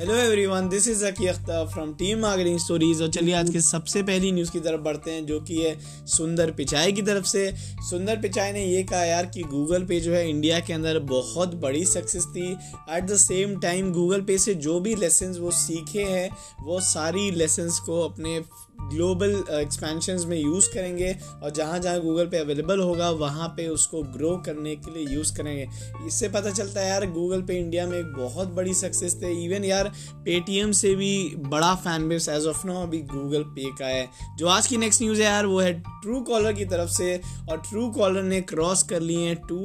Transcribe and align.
Hello 0.00 0.14
everyone 0.14 0.68
this 0.68 0.86
is 0.88 1.04
Aki 1.04 1.26
Akhtar 1.26 1.66
from 1.72 1.92
team 1.94 2.18
marketing 2.18 2.58
stories 2.58 3.00
और 3.02 3.08
चलिए 3.08 3.34
आज 3.34 3.50
के 3.50 3.60
सबसे 3.60 4.02
पहली 4.02 4.30
न्यूज़ 4.32 4.50
की 4.50 4.60
तरफ़ 4.60 4.80
बढ़ते 4.80 5.10
हैं, 5.10 5.26
जो 5.26 5.40
कि 5.40 5.56
है 5.56 5.74
सुंदर 6.06 6.50
पिचाई 6.50 6.92
की 6.92 7.02
तरफ़ 7.02 7.24
से। 7.24 7.52
सुंदर 7.90 8.16
पिचाई 8.16 8.52
ने 8.52 8.64
ये 8.64 8.82
कहा 8.82 9.02
यार 9.04 9.26
कि 9.26 9.42
गूगल 9.42 9.84
पे 9.84 10.00
जो 10.00 10.12
है 10.12 10.28
इंडिया 10.30 10.60
के 10.60 10.72
अंदर 10.72 10.98
बहुत 11.10 11.54
बड़ी 11.54 11.84
सक्सेस 11.84 12.26
थी। 12.26 12.48
At 12.90 13.04
the 13.04 13.16
same 13.16 13.58
time 13.60 13.92
Google 13.92 14.20
Pay 14.20 14.38
से 14.38 14.54
जो 14.54 14.78
भी 14.80 14.94
लेसन 14.94 15.36
वो 15.40 15.50
सीखे 15.50 16.04
हैं, 16.04 16.30
वो 16.62 16.80
सारी 16.80 17.30
लेसन्स 17.30 17.78
को 17.78 18.00
अपने 18.02 18.38
ग्लोबल 18.92 19.32
एक्सपेंशन 19.52 20.24
में 20.28 20.36
यूज़ 20.38 20.68
करेंगे 20.74 21.16
और 21.42 21.50
जहाँ 21.50 21.78
जहाँ 21.78 22.00
गूगल 22.00 22.26
पे 22.26 22.38
अवेलेबल 22.38 22.80
होगा, 22.80 23.10
वहाँ 23.10 23.48
पे 23.48 23.66
उसको 23.68 24.02
ग्रो 24.02 24.36
करने 24.46 24.74
के 24.76 24.94
लिए 24.94 25.14
यूज़ 25.14 25.34
करेंगे। 25.36 25.66
इससे 26.06 26.28
पता 26.28 26.50
चलता 26.50 26.80
है 26.80 26.88
यार 26.88 27.06
गूगल 27.10 27.42
पे 27.42 27.58
इंडिया 27.58 27.86
में 27.86 27.98
एक 27.98 28.12
बहुत 28.14 28.48
बड़ी 28.48 28.74
सक्सेस 28.74 29.14
थे। 29.22 29.32
इवन 29.44 29.64
यार 29.64 29.92
पेटीएम 30.24 30.72
से 30.72 30.94
भी 30.94 31.34
बड़ा 31.36 31.74
fan 31.74 32.08
base 32.08 32.28
as 32.28 32.46
of 32.46 32.66
now 32.66 32.82
अभी 32.82 32.98
गूगल 33.12 33.42
पे 33.42 33.70
का 33.70 33.86
है। 33.86 34.08
जो 34.38 34.46
आज 34.46 34.66
की 34.66 34.76
नेक्स्ट 34.76 35.02
न्यूज़ 35.02 35.20
है 35.22 35.26
यार, 35.26 35.46
वो 35.46 35.60
है 35.60 35.72
ट्रू 35.72 36.20
कॉलर 36.20 36.52
की 36.52 36.64
तरफ़ 36.64 36.90
से। 36.90 37.20
और 37.50 37.56
ट्रू 37.60 37.88
कॉलर 37.90 38.22
ने 38.22 38.40
क्रॉस 38.40 38.82
कर 38.82 39.00
लिए 39.00 39.26
हैं 39.26 39.36
टू 39.36 39.58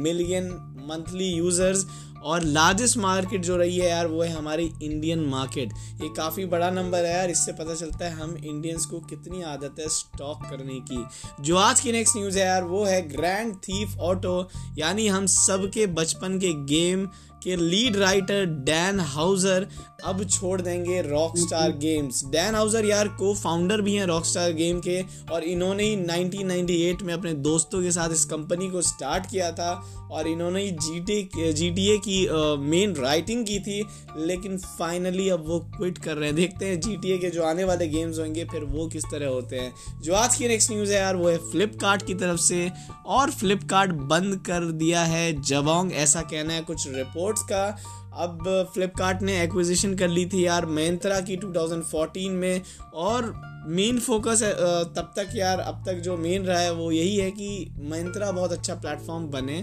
मिलियन 0.00 0.48
मंथली 0.90 1.24
यूज़र्स 1.24 1.84
और 2.24 2.44
लार्जेस्ट 2.44 2.96
मार्केट 2.96 3.40
जो 3.40 3.56
रही 3.56 3.78
है 3.78 3.88
यार 3.88 4.06
वो 4.06 4.22
है 4.22 4.32
हमारी 4.32 4.72
इंडियन 4.82 5.20
मार्केट 5.20 5.72
ये 6.02 6.08
काफ़ी 6.16 6.44
बड़ा 6.44 6.70
नंबर 6.70 7.04
है 7.04 7.14
यार 7.16 7.30
इससे 7.30 7.52
पता 7.52 7.74
चलता 7.74 8.04
है 8.04 8.12
हम 8.12 8.36
इंडियंस 8.44 8.86
को 8.86 9.00
कितनी 9.00 9.42
आदत 9.42 9.76
है 9.80 9.88
स्टॉक 9.88 10.42
करने 10.50 10.80
की. 10.80 11.06
जो 11.40 11.56
आज 11.56 11.80
की 11.80 11.92
नेक्स्ट 11.92 12.16
न्यूज़ 12.16 12.38
है 12.38 12.46
यार 12.46 12.64
वो 12.64 12.84
है 12.84 13.08
ग्रैंड 13.08 13.54
थीफ 13.54 13.96
ऑटो 13.98 14.48
यानी 14.78 15.08
हम 15.08 15.26
सबके 15.26 15.86
बचपन 15.86 16.38
के 16.38 16.52
गेम 16.64 17.08
के 17.42 17.56
लीड 17.56 17.96
राइटर 17.96 18.44
डैन 18.44 19.00
हाउजर 19.00 19.66
अब 20.04 20.24
छोड़ 20.24 20.60
देंगे 20.60 21.02
rock 21.02 21.38
star 21.38 21.72
games 21.72 22.24
Dan 22.24 22.54
Houser 22.54 22.84
यार 22.84 23.08
को 23.08 23.34
फाउंडर 23.34 23.80
भी 23.80 23.94
हैं 23.94 24.06
रॉक 24.06 24.24
स्टार 24.24 24.52
गेम 24.52 24.80
के 24.80 25.02
और 25.32 25.44
इन्होंने 25.44 25.84
ही 25.84 25.96
1998 25.96 27.02
में 27.02 27.14
अपने 27.14 27.32
दोस्तों 27.32 27.82
के 27.82 27.92
साथ 27.92 28.10
इस 28.10 28.24
कंपनी 28.24 28.68
को 28.68 28.82
स्टार्ट 28.82 29.30
किया 29.30 29.52
था 29.52 29.70
और 30.12 30.28
इन्होंने 30.28 30.62
ही 30.62 30.70
G 30.70 31.00
T 31.00 31.52
G 31.52 31.70
T 31.70 31.88
A 31.88 31.98
की 31.98 32.09
मेन 32.60 32.94
राइटिंग 32.96 33.44
की 33.46 33.58
थी, 33.60 33.84
लेकिन 34.16 34.56
फाइनली 34.58 35.28
अब 35.28 35.44
वो 35.48 35.58
क्विट 35.76 35.98
कर 35.98 36.16
रहे 36.16 36.26
हैं। 36.26 36.36
देखते 36.36 36.66
हैं 36.66 36.80
जीटीए 36.80 37.18
के 37.18 37.30
जो 37.30 37.42
आने 37.42 37.64
वाले 37.64 37.88
गेम्स 37.88 38.18
होंगे, 38.18 38.44
फिर 38.44 38.64
वो 38.64 38.86
किस 38.88 39.04
तरह 39.04 39.28
होते 39.28 39.56
हैं। 39.56 40.00
जो 40.02 40.14
आज 40.14 40.36
की 40.36 40.48
नेक्स्ट 40.48 40.72
न्यूज़ 40.72 40.92
है 40.92 40.98
यार, 40.98 41.16
वो 41.16 41.28
है 41.28 41.36
फ्लिपकार्ट 41.50 42.06
की 42.06 42.14
तरफ़ 42.14 42.40
से, 42.40 42.70
और 43.06 43.30
फ्लिपकार्ट 43.30 43.90
बंद 43.90 44.36
कर 44.36 44.70
दिया 44.72 45.04
है 45.04 45.42
जबोंग, 45.42 45.92
ऐसा 45.92 46.22
कहना 46.22 46.52
है 46.52 46.62
कुछ 46.62 46.88
रिपोर्ट्स 46.88 47.42
का। 47.42 47.64
अब 48.14 48.70
फ्लिपकार्ट 48.74 49.22
ने 49.22 49.42
एक्विजिशन 49.42 49.94
कर 49.94 50.08
ली 50.08 50.24
थी 50.26 50.44
यार 50.46 50.66
मैंत्रा 50.66 51.20
की 51.20 51.36
2014 51.36 52.30
में, 52.30 52.62
और 52.94 53.32
मेन 53.68 53.98
फोकस 53.98 54.42
तब 54.96 55.12
तक 55.16 55.30
यार, 55.34 55.58
अब 55.60 55.82
तक 55.86 56.00
जो 56.00 56.16
मेन 56.16 56.44
रहा 56.44 56.58
है 56.60 56.72
वो 56.72 56.90
यही 56.92 57.16
है 57.16 57.30
कि 57.30 57.74
महिंद्रा 57.80 58.30
बहुत 58.32 58.52
अच्छा 58.52 58.74
प्लेटफॉर्म 58.74 59.26
बने। 59.30 59.58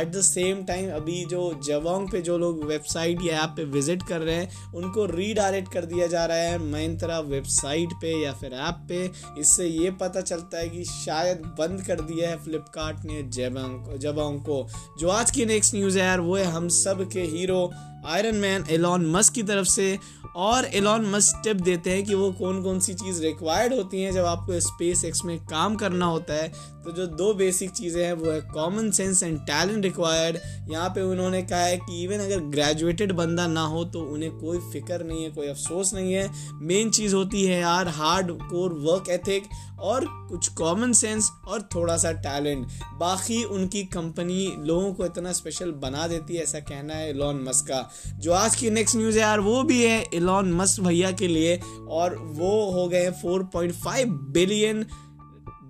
एट 0.00 0.12
द 0.12 0.20
सेम 0.22 0.62
टाइम 0.64 0.90
अभी 0.92 1.24
जो 1.26 1.42
जवांग 1.64 2.08
पे 2.10 2.20
जो 2.22 2.38
लोग 2.38 2.64
वेबसाइट 2.64 3.22
या 3.24 3.42
ऐप 3.42 3.54
पे 3.56 3.64
विज़िट 3.66 4.02
कर 4.08 4.20
रहे 4.20 4.34
हैं, 4.34 4.72
उनको 4.74 5.04
रीडायरेक्ट 5.06 5.72
कर 5.72 5.84
दिया 5.84 6.06
जा 6.06 6.24
रहा 6.26 6.36
है 6.38 6.58
महिंद्रा 6.62 7.18
वेबसाइट 7.20 7.92
पे 8.02 8.16
या 8.22 8.32
फिर 8.32 8.52
ऐप 8.54 8.86
पे। 8.88 9.04
इससे 9.40 9.66
ये 9.66 9.90
पता 10.00 10.20
चलता 10.22 10.58
है 10.58 10.68
कि 10.68 10.84
शायद 10.84 11.42
बंद 11.58 11.82
कर 11.86 12.00
दिया 12.02 12.30
है 12.30 12.42
फ्लिपकार्ट 12.44 13.04
ने 13.04 13.22
जवांग 13.32 13.96
जवांग 13.98 14.40
को। 14.40 14.66
जो 15.00 15.08
आज 15.10 15.30
की 15.30 15.46
नेक्स्ट 15.46 15.74
न्यूज़ 15.74 15.98
है 15.98 16.04
यार, 16.04 16.20
वो 16.20 16.36
है 16.36 16.44
हम 16.46 16.68
सब 16.74 17.08
के 17.12 17.22
hero 17.22 17.70
Iron 18.06 18.36
Man 18.36 18.64
Elon 18.70 19.04
Musk 19.06 19.32
की 19.32 19.42
तरफ़ 19.42 19.68
से। 19.68 19.98
और 20.36 20.64
एलॉन 20.66 21.06
मस्क 21.10 21.40
टिप 21.44 21.56
देते 21.62 21.90
हैं 21.90 22.04
कि 22.04 22.14
वो 22.14 22.30
कौन 22.32 22.62
कौन 22.62 22.80
सी 22.80 22.94
चीज़ 22.94 23.22
रिक्वायर्ड 23.22 23.74
होती 23.74 24.02
हैं 24.02 24.12
जब 24.12 24.24
आपको 24.26 24.60
स्पेस 24.60 25.04
एक्स 25.04 25.24
में 25.24 25.38
काम 25.46 25.76
करना 25.76 26.06
होता 26.06 26.34
है। 26.34 26.48
तो 26.84 26.92
जो 26.92 27.06
दो 27.08 27.32
बेसिक 27.34 27.70
चीज़ें 27.70 28.04
हैं, 28.04 28.12
वो 28.12 28.30
है 28.30 28.40
common 28.52 28.90
sense 28.90 29.22
and 29.22 29.38
talent 29.40 29.84
required 29.84 30.38
यहाँ 30.70 30.88
पे 30.88 31.02
उन्होंने 31.02 31.42
कहा 31.42 31.58
है 31.58 31.76
कि 31.78 32.02
इवन 32.04 32.24
अगर 32.24 32.40
ग्रेजुएटेड 32.50 33.12
बंदा 33.12 33.46
ना 33.46 33.62
हो 33.64 33.84
तो 33.84 34.00
उन्हें 34.04 34.30
कोई 34.32 34.58
फ़िक्र 34.72 35.04
नहीं 35.04 35.24
है, 35.24 35.30
कोई 35.30 35.46
अफसोस 35.48 35.92
नहीं 35.94 36.12
है। 36.12 36.30
मेन 36.62 36.90
चीज़ 36.90 37.14
होती 37.14 37.44
है 37.44 37.60
यार 37.60 37.88
हार्ड 37.90 38.32
कोर 38.42 38.72
वर्क 38.80 39.08
एथिक 39.10 39.48
और 39.80 40.04
कुछ 40.28 40.48
कॉमन 40.48 40.92
सेंस 40.92 41.30
और 41.48 41.62
थोड़ा 41.74 41.96
सा 41.96 42.12
टैलेंट 42.24 42.66
बाकी 42.94 43.42
उनकी 43.44 43.82
कंपनी 43.84 44.46
लोगों 44.58 44.92
को 44.94 45.06
इतना 45.06 45.32
स्पेशल 45.32 45.70
बना 45.82 46.06
देती 46.08 46.36
है, 46.36 46.42
ऐसा 46.42 46.60
कहना 46.60 46.94
है 46.94 47.08
एलॉन 47.10 47.42
मस्क 47.42 47.66
का। 47.66 47.88
जो 48.18 48.32
आज 48.32 48.56
की 48.56 48.70
नेक्स्ट 48.70 48.96
न्यूज़ 48.96 49.16
है 49.16 49.22
यार, 49.22 49.40
वो 49.40 49.62
भी 49.62 49.82
है 49.82 50.04
एलॉन 50.22 50.52
मस्क 50.54 50.82
भैया 50.82 51.10
के 51.14 51.28
लिए 51.28 51.58
और 51.90 52.16
वो 52.34 52.50
हो 52.72 52.88
गए 52.88 53.10
four 53.22 53.44
point 53.52 53.72
five 53.74 54.12
billion 54.32 54.86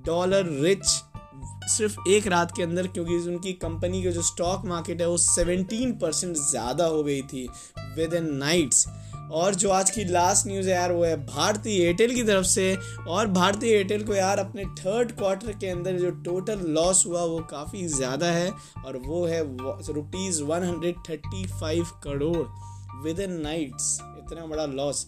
dollar 0.06 0.58
rich 0.62 0.86
सिर्फ़ 1.68 2.08
एक 2.08 2.26
रात 2.26 2.52
के 2.56 2.62
अंदर 2.62 2.86
क्योंकि 2.88 3.16
उनकी 3.28 3.52
कंपनी 3.62 4.02
के 4.02 4.12
जो 4.12 4.22
स्टॉक 4.22 4.64
मार्केट 4.66 5.00
है 5.00 5.08
वो 5.08 5.16
सेवनटीन 5.18 5.92
परसेंट 5.98 6.36
ज़्यादा 6.38 6.86
हो 6.86 7.02
गई 7.02 7.22
थी 7.24 7.48
विद 7.96 8.14
इन 8.14 8.34
नाइट्स 8.36 8.86
और 9.32 9.54
जो 9.54 9.70
आज 9.70 9.90
की 9.90 10.04
लास्ट 10.04 10.46
न्यूज़ 10.46 10.68
है 10.68 10.74
यार 10.74 10.92
वो 10.92 11.04
है 11.04 11.16
भारतीय 11.26 11.82
एयरटेल 11.82 12.14
की 12.14 12.22
तरफ़ 12.22 12.46
से 12.46 12.74
और 13.08 13.26
भारतीय 13.30 13.74
एयरटेल 13.74 14.04
को 14.04 14.14
यार 14.14 14.38
अपने 14.38 14.64
थर्ड 14.78 15.12
क्वार्टर 15.12 15.52
के 15.52 15.68
अंदर 15.68 15.98
जो 15.98 16.10
टोटल 16.24 16.66
लॉस 16.70 17.04
हुआ 17.06 17.22
वो 17.24 17.38
काफ़ी 17.50 17.86
ज़्यादा 17.88 18.26
है 18.30 18.50
और 18.84 18.96
वो 19.06 19.24
है 19.26 19.40
rupees 19.92 20.42
one 20.42 20.64
hundred 20.64 20.96
thirty 21.08 21.46
five 21.52 21.84
crore 22.04 22.46
within 23.20 23.40
nights 23.40 23.98
इतना 24.22 24.46
बड़ा 24.46 24.66
लॉस 24.66 25.06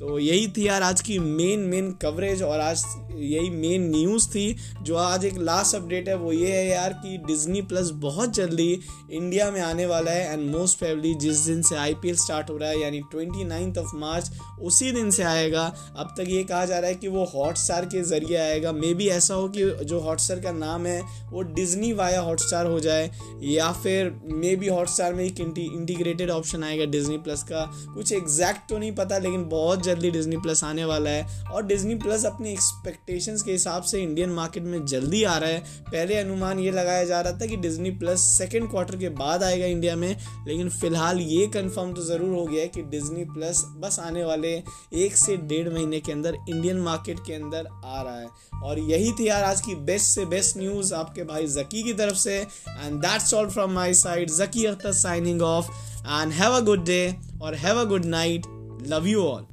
तो 0.00 0.18
यही 0.18 0.48
थी 0.48 0.66
यार 0.66 0.82
आज 0.82 1.00
की 1.00 1.18
मेन 1.18 1.60
मेन 1.66 1.90
कवरेज 1.92 2.42
और 2.42 2.60
आज 2.60 2.82
यही 3.16 3.50
मेन 3.50 3.88
न्यूज़ 3.90 4.26
थी, 4.28 4.56
जो 4.82 4.96
आज 4.96 5.24
एक 5.24 5.38
लास्ट 5.38 5.74
अपडेट 5.76 6.08
है, 6.08 6.14
वो 6.16 6.32
ये 6.32 6.50
है 6.52 6.66
यार 6.68 6.92
कि 6.94 7.16
डिज्नी 7.26 7.62
प्लस 7.62 7.90
बहुत 7.96 8.34
जल्दी 8.34 8.78
इंडिया 9.12 9.50
में 9.50 9.60
आने 9.60 9.86
वाला 9.86 10.10
है 10.10 10.32
एंड 10.32 10.50
मोस्ट 10.50 10.78
फेवली 10.78 11.14
जिस 11.14 11.38
दिन 11.38 11.62
से 11.62 11.76
आईपीएल 11.76 12.16
स्टार्ट 12.16 12.50
हो 12.50 12.56
रहा 12.56 12.70
है, 12.70 12.80
यानी 12.80 13.00
ट्वेंटी 13.10 13.44
नाइन्थ 13.44 13.78
ऑफ़ 13.78 13.94
मार्च 13.96 14.30
उसी 14.62 14.90
दिन 14.92 15.10
से 15.10 15.22
आएगा। 15.22 15.62
अब 15.96 16.14
तक 16.18 16.28
ये 16.28 16.42
कहा 16.44 16.64
जा 16.64 16.78
रहा 16.78 16.88
है 16.88 16.94
कि 16.94 17.08
वो 17.08 17.24
हॉट 17.34 17.56
स्टार 17.56 17.84
के 17.84 18.02
ज़रिए 18.02 18.36
आएगा। 18.36 18.72
मे 18.72 18.92
बी 18.94 19.08
ऐसा 19.08 19.34
हो 19.34 19.48
कि 19.48 19.64
जो 19.84 20.00
हॉट 20.00 20.20
स्टार 20.20 20.40
का 20.40 20.52
नाम 20.52 20.86
है, 20.86 21.00
वो 21.30 21.42
डिज्नी 21.54 21.92
वाया 21.92 22.20
हॉट 22.20 22.40
स्टार 22.40 22.66
हो 22.66 22.80
जाए, 22.80 23.10
या 23.44 23.72
फिर 23.72 24.14
मे 24.26 24.54
बी 24.56 24.68
हॉट 24.68 24.88
स्टार 24.88 25.14
में 25.14 25.24
एक 25.24 25.40
इंटीग्रेटेड 25.40 26.30
ऑप्शन 26.30 26.64
आएगा 26.64 26.84
डिज्नी 26.86 27.18
प्लस 27.18 27.42
का। 27.42 27.64
कुछ 27.94 28.12
एग्जैक्ट 28.12 28.55
तो 28.68 28.78
नहीं 28.78 28.92
पता, 28.92 29.18
लेकिन 29.18 29.44
बहुत 29.48 29.82
जल्दी 29.82 30.10
डिज्नी 30.10 30.36
प्लस 30.36 30.62
आने 30.64 30.84
वाला 30.84 31.10
है। 31.10 31.44
और 31.46 31.66
डिज्नी 31.66 31.94
प्लस 31.96 32.24
अपनी 32.26 32.52
एक्सपेक्टेशंस 32.52 33.42
के 33.42 33.52
हिसाब 33.52 33.82
से 33.82 34.02
इंडियन 34.02 34.30
मार्केट 34.30 34.62
में 34.64 34.84
जल्दी 34.86 35.22
आ 35.24 35.36
रहा 35.38 35.50
है। 35.50 35.60
पहले 35.82 36.16
अनुमान 36.16 36.58
ये 36.58 36.70
लगाया 36.70 37.04
जा 37.04 37.20
रहा 37.20 37.32
था 37.32 37.46
कि 37.46 37.56
डिज्नी 37.58 37.90
प्लस 37.98 38.20
सेकेंड 38.38 38.70
क्वार्टर 38.70 38.96
के 38.96 39.08
बाद 39.16 39.42
आएगा 39.42 39.66
इंडिया 39.66 39.96
में, 39.96 40.16
लेकिन 40.48 40.68
फ़िलहाल 40.70 41.20
ये 41.20 41.46
कन्फर्म 41.54 41.92
तो 41.94 42.02
ज़रूर 42.04 42.34
हो 42.36 42.44
गया 42.46 42.62
है 42.62 42.68
कि 42.68 42.82
डिज्नी 42.90 43.24
प्लस 43.26 43.62
बस 43.78 43.98
आने 44.00 44.24
वाले 44.24 44.54
एक 44.96 45.16
से 45.16 45.36
डेढ़ 45.38 45.68
महीने 45.68 46.00
के 46.00 46.12
अंदर 46.12 46.36
इंडियन 46.48 46.80
मार्केट 46.80 47.18
के 47.26 47.34
अंदर 47.34 47.68
आ 47.84 48.02
रहा 48.02 48.18
है। 48.18 48.28
और 48.62 48.78
यही 48.80 49.12
थी 49.12 49.28
यार 49.28 49.44
आज 49.44 49.60
की 49.60 49.74
बेस्ट 49.86 50.14
से 50.14 50.24
बेस्ट 50.26 50.56
न्यूज़ 50.56 50.94
आपके 50.94 51.24
भाई 51.24 51.46
जकी 51.48 51.82
की 51.82 51.92
तरफ़ 51.94 52.16
से। 52.18 52.36
And 52.36 53.00
that's 53.00 53.34
all 53.34 53.48
from 53.48 53.72
my 53.72 53.94
side 53.94 54.30
Zaki 54.30 54.64
Akhtar 54.66 54.92
signing 54.94 55.42
off 55.42 55.70
and 56.00 56.32
have 56.32 56.52
a 56.52 56.60
good 56.60 56.84
day 56.84 57.00
or 57.40 57.54
have 57.54 57.76
a 57.76 57.86
good 57.86 58.04
night. 58.04 58.46
Love 58.80 59.06
you 59.06 59.22
all. 59.22 59.48